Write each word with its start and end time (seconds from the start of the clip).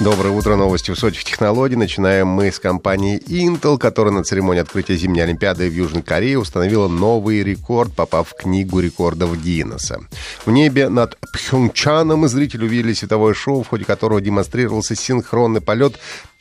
Доброе 0.00 0.30
утро, 0.30 0.56
новости 0.56 0.90
высоких 0.90 1.22
технологий. 1.22 1.76
Начинаем 1.76 2.26
мы 2.26 2.50
с 2.50 2.58
компании 2.58 3.20
Intel, 3.28 3.78
которая 3.78 4.12
на 4.12 4.24
церемонии 4.24 4.60
открытия 4.60 4.96
зимней 4.96 5.22
Олимпиады 5.22 5.70
в 5.70 5.72
Южной 5.72 6.02
Корее 6.02 6.36
установила 6.36 6.88
новый 6.88 7.44
рекорд, 7.44 7.94
попав 7.94 8.30
в 8.30 8.34
книгу 8.34 8.80
рекордов 8.80 9.40
Гиннесса. 9.40 10.00
В 10.44 10.50
небе 10.50 10.88
над 10.88 11.16
Пхенчаном 11.32 12.26
зрители 12.26 12.64
увидели 12.64 12.92
световое 12.92 13.34
шоу, 13.34 13.62
в 13.62 13.68
ходе 13.68 13.84
которого 13.84 14.20
демонстрировался 14.20 14.96
синхронный 14.96 15.60
полет 15.60 15.94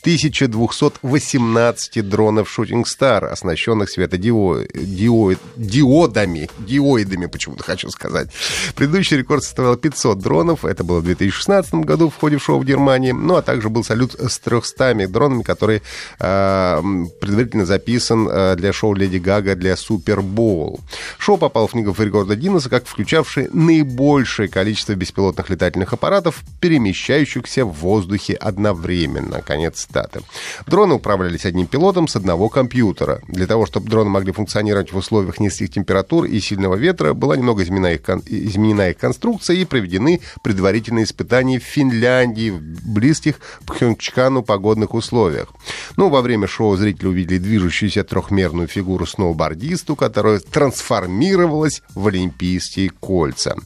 1218 0.00 2.08
дронов 2.08 2.58
Shooting 2.58 2.84
Star, 2.84 3.26
оснащенных 3.26 3.90
светодиодами, 3.90 6.48
диоидами 6.58 7.26
почему-то 7.26 7.64
хочу 7.64 7.90
сказать. 7.90 8.30
Предыдущий 8.74 9.18
рекорд 9.18 9.44
составлял 9.44 9.76
500 9.76 10.18
дронов, 10.18 10.64
это 10.64 10.84
было 10.84 11.00
в 11.00 11.04
2016 11.04 11.74
году 11.74 12.08
в 12.08 12.16
ходе 12.16 12.38
шоу 12.38 12.60
в 12.60 12.64
Германии, 12.64 13.12
ну 13.12 13.36
а 13.36 13.42
также 13.42 13.68
был 13.68 13.84
салют 13.84 14.14
с 14.18 14.38
300 14.38 15.06
дронами, 15.08 15.42
который 15.42 15.82
э, 16.18 16.82
предварительно 17.20 17.66
записан 17.66 18.26
э, 18.28 18.56
для 18.56 18.72
шоу 18.72 18.94
Леди 18.94 19.18
Гага 19.18 19.54
для 19.54 19.76
Супер 19.76 20.22
Боул. 20.22 20.80
Шоу 21.18 21.36
попал 21.36 21.66
в 21.66 21.72
книгу 21.72 21.94
рекорда 21.98 22.36
Гиннесса 22.36 22.70
как 22.70 22.86
включавший 22.86 23.50
наибольшее 23.52 24.48
количество 24.48 24.94
беспилотных 24.94 25.50
летательных 25.50 25.92
аппаратов, 25.92 26.42
перемещающихся 26.60 27.64
в 27.64 27.72
воздухе 27.72 28.34
одновременно. 28.34 29.42
Конец 29.42 29.86
цитаты. 29.90 30.20
Дроны 30.66 30.94
управлялись 30.94 31.44
одним 31.44 31.66
пилотом 31.66 32.08
с 32.08 32.16
одного 32.16 32.48
компьютера. 32.48 33.20
Для 33.28 33.46
того, 33.46 33.66
чтобы 33.66 33.88
дроны 33.88 34.10
могли 34.10 34.32
функционировать 34.32 34.92
в 34.92 34.96
условиях 34.96 35.40
низких 35.40 35.70
температур 35.70 36.24
и 36.24 36.40
сильного 36.40 36.76
ветра, 36.76 37.12
была 37.12 37.36
немного 37.36 37.62
изменена 37.62 37.92
их, 37.92 38.00
изменена 38.26 38.90
их 38.90 38.98
конструкция 38.98 39.56
и 39.56 39.64
проведены 39.64 40.20
предварительные 40.42 41.04
испытания 41.04 41.58
в 41.58 41.64
Финляндии, 41.64 42.50
в 42.50 42.60
близких 42.88 43.36
Пхенчкану 43.66 44.42
погодных 44.42 44.94
условиях. 44.94 45.48
Ну, 45.96 46.08
во 46.08 46.22
время 46.22 46.46
шоу 46.46 46.76
зрители 46.76 47.08
увидели 47.08 47.38
движущуюся 47.38 48.04
трехмерную 48.04 48.68
фигуру 48.68 49.06
сноубордисту, 49.06 49.96
которая 49.96 50.38
трансформировалась 50.38 51.82
в 51.94 52.06
Олимпийские 52.06 52.90
кольца. 52.90 53.56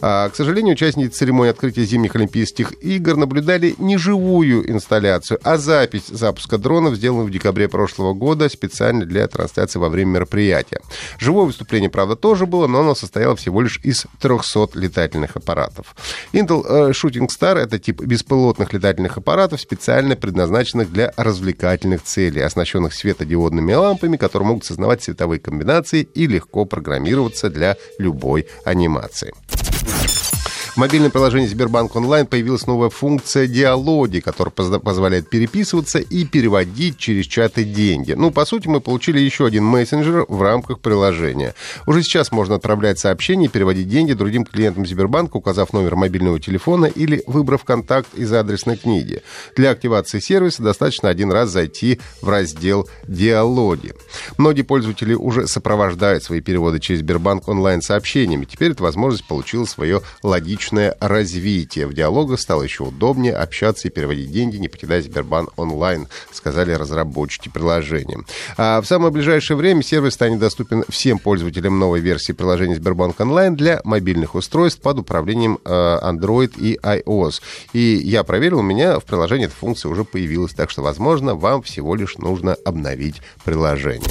А, 0.00 0.28
к 0.28 0.36
сожалению, 0.36 0.74
участники 0.74 1.08
церемонии 1.08 1.50
открытия 1.50 1.84
зимних 1.84 2.16
Олимпийских 2.16 2.72
игр 2.82 3.16
наблюдали 3.16 3.74
не 3.78 3.96
живую 3.96 4.70
инсталляцию, 4.70 5.38
а 5.42 5.58
запись 5.62 6.08
запуска 6.08 6.58
дронов, 6.58 6.96
сделанную 6.96 7.26
в 7.26 7.30
декабре 7.30 7.68
прошлого 7.68 8.12
года 8.12 8.48
специально 8.48 9.04
для 9.04 9.26
трансляции 9.28 9.78
во 9.78 9.88
время 9.88 10.10
мероприятия. 10.10 10.80
Живое 11.18 11.46
выступление, 11.46 11.90
правда, 11.90 12.16
тоже 12.16 12.46
было, 12.46 12.66
но 12.66 12.80
оно 12.80 12.94
состояло 12.94 13.36
всего 13.36 13.60
лишь 13.62 13.80
из 13.82 14.06
300 14.20 14.70
летательных 14.74 15.36
аппаратов. 15.36 15.94
Intel 16.32 16.64
э, 16.66 16.90
Shooting 16.90 17.28
Star— 17.28 17.56
это 17.58 17.78
тип 17.78 18.02
беспилотных 18.02 18.72
летательных 18.72 19.16
аппаратов, 19.16 19.60
специально 19.60 20.16
предназначенных 20.16 20.92
для 20.92 21.12
развлекательных 21.16 22.02
целей, 22.02 22.42
оснащенных 22.42 22.92
светодиодными 22.94 23.72
лампами, 23.72 24.16
которые 24.16 24.48
могут 24.48 24.64
создавать 24.64 25.02
цветовые 25.02 25.40
комбинации 25.40 26.02
и 26.02 26.26
легко 26.26 26.64
программироваться 26.64 27.50
для 27.50 27.76
любой 27.98 28.46
анимации. 28.64 29.32
В 30.72 30.78
мобильном 30.78 31.10
приложении 31.10 31.48
Сбербанк 31.48 31.94
Онлайн 31.96 32.26
появилась 32.26 32.66
новая 32.66 32.88
функция 32.88 33.46
диалоги, 33.46 34.20
которая 34.20 34.52
позволяет 34.52 35.28
переписываться 35.28 35.98
и 35.98 36.24
переводить 36.24 36.96
через 36.96 37.26
чаты 37.26 37.64
деньги. 37.64 38.12
Ну, 38.12 38.30
по 38.30 38.46
сути, 38.46 38.68
мы 38.68 38.80
получили 38.80 39.20
еще 39.20 39.44
один 39.44 39.66
мессенджер 39.66 40.24
в 40.28 40.40
рамках 40.40 40.80
приложения. 40.80 41.54
Уже 41.86 42.02
сейчас 42.02 42.32
можно 42.32 42.54
отправлять 42.54 42.98
сообщения 42.98 43.46
и 43.46 43.48
переводить 43.48 43.86
деньги 43.86 44.14
другим 44.14 44.46
клиентам 44.46 44.86
Сбербанка, 44.86 45.36
указав 45.36 45.74
номер 45.74 45.94
мобильного 45.94 46.40
телефона 46.40 46.86
или 46.86 47.22
выбрав 47.26 47.64
контакт 47.64 48.08
из 48.14 48.32
адресной 48.32 48.78
книги. 48.78 49.20
Для 49.54 49.72
активации 49.72 50.20
сервиса 50.20 50.62
достаточно 50.62 51.10
один 51.10 51.30
раз 51.32 51.50
зайти 51.50 52.00
в 52.22 52.30
раздел 52.30 52.88
«Диалоги». 53.06 53.92
Многие 54.38 54.62
пользователи 54.62 55.12
уже 55.12 55.46
сопровождают 55.46 56.24
свои 56.24 56.40
переводы 56.40 56.80
через 56.80 57.00
Сбербанк 57.00 57.46
онлайн 57.46 57.82
сообщениями. 57.82 58.46
Теперь 58.46 58.70
эта 58.70 58.82
возможность 58.82 59.28
получила 59.28 59.66
свое 59.66 60.00
логичное 60.22 60.61
личное 60.62 60.96
развитие. 61.00 61.88
В 61.88 61.92
диалогах 61.92 62.38
стало 62.38 62.62
еще 62.62 62.84
удобнее 62.84 63.34
общаться 63.34 63.88
и 63.88 63.90
переводить 63.90 64.30
деньги, 64.30 64.58
не 64.58 64.68
покидая 64.68 65.02
Сбербанк 65.02 65.50
онлайн, 65.56 66.06
сказали 66.30 66.70
разработчики 66.72 67.48
приложения. 67.48 68.18
А 68.56 68.80
в 68.80 68.86
самое 68.86 69.12
ближайшее 69.12 69.56
время 69.56 69.82
сервис 69.82 70.14
станет 70.14 70.38
доступен 70.38 70.84
всем 70.88 71.18
пользователям 71.18 71.80
новой 71.80 71.98
версии 71.98 72.30
приложения 72.30 72.76
Сбербанк 72.76 73.18
онлайн 73.18 73.56
для 73.56 73.80
мобильных 73.82 74.36
устройств 74.36 74.80
под 74.80 75.00
управлением 75.00 75.58
э, 75.64 75.70
Android 75.70 76.52
и 76.56 76.78
iOS. 76.80 77.42
И 77.72 78.00
я 78.04 78.22
проверил, 78.22 78.60
у 78.60 78.62
меня 78.62 79.00
в 79.00 79.04
приложении 79.04 79.46
эта 79.46 79.56
функция 79.56 79.90
уже 79.90 80.04
появилась, 80.04 80.52
так 80.52 80.70
что, 80.70 80.82
возможно, 80.82 81.34
вам 81.34 81.62
всего 81.62 81.96
лишь 81.96 82.18
нужно 82.18 82.54
обновить 82.64 83.20
приложение. 83.44 84.08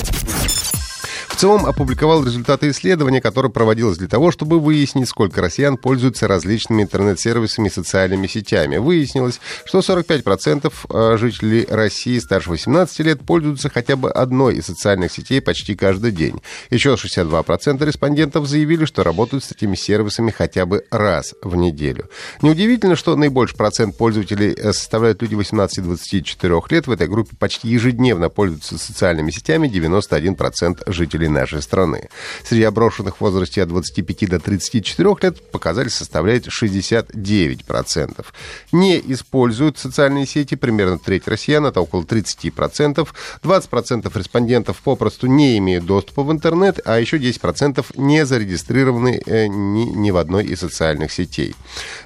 ЦИОМ 1.41 1.66
опубликовал 1.66 2.24
результаты 2.24 2.69
исследования, 2.69 3.19
которое 3.19 3.50
проводилось 3.50 3.97
для 3.97 4.07
того, 4.07 4.29
чтобы 4.29 4.59
выяснить, 4.59 5.09
сколько 5.09 5.41
россиян 5.41 5.75
пользуются 5.75 6.28
различными 6.28 6.84
интернет-сервисами 6.84 7.68
и 7.68 7.72
социальными 7.72 8.28
сетями. 8.28 8.78
Выяснилось, 8.78 9.40
что 9.66 9.80
45% 9.80 10.72
э, 10.72 11.18
жителей 11.18 11.66
России 11.68 12.19
старше 12.19 12.51
18 12.51 13.00
лет 13.00 13.22
пользуются 13.25 13.72
хотя 13.72 13.96
бы 13.96 14.12
одной 14.12 14.57
из 14.57 14.68
социальных 14.68 15.12
сетей 15.12 15.41
почти 15.41 15.74
каждый 15.74 16.12
день. 16.12 16.44
Еще 16.69 16.94
62% 16.94 17.84
респондентов 17.88 18.47
заявили, 18.47 18.85
что 18.85 19.01
работают 19.01 19.44
с 19.44 19.51
этими 19.51 19.74
сервисами 19.74 20.30
хотя 20.30 20.68
бы 20.68 20.85
раз 20.91 21.34
в 21.41 21.56
неделю. 21.56 22.07
Неудивительно, 22.44 22.96
что 22.96 23.16
наибольший 23.16 23.57
процент 23.57 23.97
пользователей 23.97 24.53
э, 24.53 24.74
составляют 24.74 25.24
люди 25.24 25.34
18-24 25.34 26.63
лет. 26.69 26.85
В 26.85 26.91
этой 26.91 27.07
группе 27.07 27.35
почти 27.35 27.68
ежедневно 27.68 28.30
пользуются 28.30 28.78
социальными 28.78 29.31
сетями 29.31 29.68
91% 29.68 30.84
жителей 30.85 31.31
нашей 31.31 31.62
страны. 31.62 32.09
Среди 32.44 32.64
опрошенных 32.64 33.18
в 33.18 33.22
возрасте 33.22 33.64
от 33.64 33.69
25 33.69 34.30
до 34.30 34.40
34 34.40 35.16
лет 35.22 35.52
показатель 35.52 35.92
составляет 35.92 36.47
69%. 36.47 38.25
Не 38.72 39.00
используют 39.00 39.78
социальные 39.78 40.25
сети 40.25 40.56
примерно 40.56 41.00
треть 41.00 41.28
россиян, 41.28 41.66
это 41.66 41.81
около 41.81 42.03
30%. 42.03 43.08
20% 43.44 44.18
респондентов 44.18 44.78
попросту 44.81 45.28
не 45.28 45.58
имеют 45.58 45.86
доступа 45.86 46.24
в 46.24 46.31
интернет, 46.31 46.80
а 46.86 47.00
еще 47.00 47.18
10% 47.18 47.86
не 47.96 48.25
зарегистрированы 48.25 49.22
э, 49.25 49.48
ни, 49.48 49.86
ни 49.86 50.12
в 50.12 50.18
одной 50.18 50.46
из 50.46 50.59
социальных 50.59 51.12
сетей. 51.12 51.56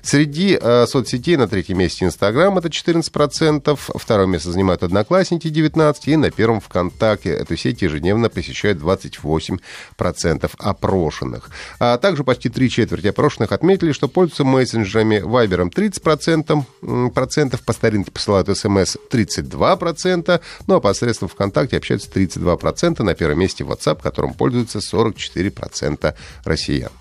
Среди 0.02 0.58
э, 0.60 0.86
соцсетей 0.88 1.38
на 1.38 1.48
третьем 1.48 1.80
месте 1.80 2.06
Инстаграм, 2.06 2.58
это 2.58 2.68
14%, 2.68 3.80
второе 3.96 4.28
место 4.28 4.52
занимают 4.52 4.84
Одноклассники, 4.84 5.48
19%, 5.48 5.96
и 6.06 6.16
на 6.16 6.32
первом 6.32 6.62
ВКонтакте 6.62 7.30
эту 7.30 7.58
сеть 7.58 7.82
ежедневно 7.82 8.30
посещают 8.30 8.80
20 8.80 9.15
28% 9.24 10.52
опрошенных. 10.58 11.50
А 11.80 11.98
также 11.98 12.24
почти 12.24 12.50
три 12.50 12.70
четверти 12.70 13.08
опрошенных 13.08 13.52
отметили, 13.52 13.92
что 13.92 14.08
пользуются 14.08 14.44
мессенджерами 14.44 15.20
Вайбером 15.20 15.70
30%, 15.70 17.12
процентов, 17.12 17.64
по 17.64 17.74
старинке 17.74 18.12
посылают 18.12 18.56
смс 18.58 18.98
32%, 19.12 20.42
ну 20.68 20.76
а 20.76 20.80
посредством 20.80 21.30
ВКонтакте 21.30 21.78
общаются 21.78 22.10
32%, 22.10 23.04
на 23.04 23.14
первом 23.16 23.40
месте 23.40 23.64
WhatsApp, 23.64 24.02
которым 24.02 24.34
пользуются 24.34 24.80
44% 24.80 26.14
россиян. 26.44 26.92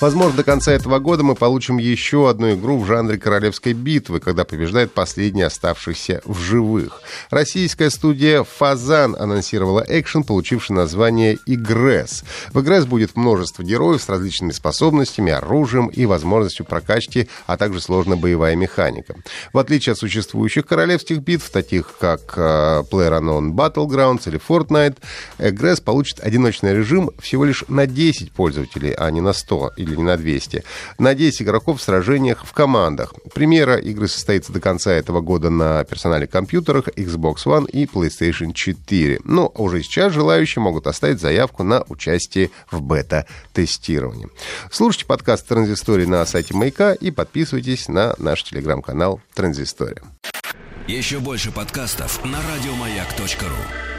Возможно, 0.00 0.38
до 0.38 0.44
конца 0.44 0.72
этого 0.72 0.98
года 0.98 1.22
мы 1.22 1.34
получим 1.34 1.76
еще 1.76 2.30
одну 2.30 2.54
игру 2.54 2.78
в 2.78 2.86
жанре 2.86 3.18
королевской 3.18 3.74
битвы, 3.74 4.18
когда 4.18 4.46
побеждает 4.46 4.94
последний 4.94 5.42
оставшийся 5.42 6.22
в 6.24 6.38
живых. 6.38 7.02
Российская 7.28 7.90
студия 7.90 8.42
«Фазан» 8.42 9.14
анонсировала 9.14 9.84
экшен, 9.86 10.24
получивший 10.24 10.72
название 10.72 11.36
«Игресс». 11.44 12.24
В 12.54 12.62
«Игресс» 12.62 12.86
будет 12.86 13.14
множество 13.14 13.62
героев 13.62 14.00
с 14.00 14.08
различными 14.08 14.52
способностями, 14.52 15.32
оружием 15.32 15.88
и 15.88 16.06
возможностью 16.06 16.64
прокачки, 16.64 17.28
а 17.46 17.58
также 17.58 17.82
сложная 17.82 18.16
боевая 18.16 18.56
механика. 18.56 19.16
В 19.52 19.58
отличие 19.58 19.92
от 19.92 19.98
существующих 19.98 20.66
королевских 20.66 21.18
битв, 21.18 21.50
таких 21.50 21.98
как 21.98 22.38
uh, 22.38 22.88
PlayerUnknown 22.90 23.52
Battlegrounds 23.52 24.22
или 24.26 24.40
Fortnite, 24.40 24.96
«Игресс» 25.38 25.80
получит 25.80 26.20
одиночный 26.20 26.74
режим 26.74 27.10
всего 27.20 27.44
лишь 27.44 27.64
на 27.68 27.86
10 27.86 28.32
пользователей, 28.32 28.94
а 28.96 29.10
не 29.10 29.20
на 29.20 29.34
100 29.34 29.72
или 29.76 29.89
или 29.90 29.96
не 29.96 30.04
на 30.04 30.16
200. 30.16 30.64
На 30.98 31.14
10 31.14 31.42
игроков 31.42 31.80
в 31.80 31.82
сражениях 31.82 32.44
в 32.44 32.52
командах. 32.52 33.14
Премьера 33.34 33.76
игры 33.76 34.08
состоится 34.08 34.52
до 34.52 34.60
конца 34.60 34.92
этого 34.92 35.20
года 35.20 35.50
на 35.50 35.84
персональных 35.84 36.30
компьютерах 36.30 36.88
Xbox 36.88 37.44
One 37.46 37.68
и 37.68 37.86
PlayStation 37.86 38.52
4. 38.52 39.20
Но 39.24 39.52
уже 39.54 39.82
сейчас 39.82 40.12
желающие 40.12 40.62
могут 40.62 40.86
оставить 40.86 41.20
заявку 41.20 41.62
на 41.62 41.84
участие 41.88 42.50
в 42.70 42.80
бета-тестировании. 42.80 44.28
Слушайте 44.70 45.06
подкаст 45.06 45.46
«Транзистория» 45.46 46.06
на 46.06 46.24
сайте 46.26 46.54
Маяка 46.54 46.92
и 46.92 47.10
подписывайтесь 47.10 47.88
на 47.88 48.14
наш 48.18 48.42
телеграм-канал 48.44 49.20
«Транзистория». 49.34 50.02
Еще 50.86 51.20
больше 51.20 51.52
подкастов 51.52 52.24
на 52.24 52.38
радиомаяк.ру 52.42 53.89